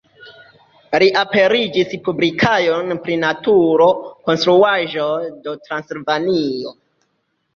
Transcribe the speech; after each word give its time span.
Li 1.01 1.07
aperigis 1.19 1.91
publikaĵojn 2.07 2.95
pri 3.03 3.17
naturo, 3.25 3.89
konstruaĵoj 4.29 5.29
de 5.45 5.53
Transilvanio. 5.67 6.73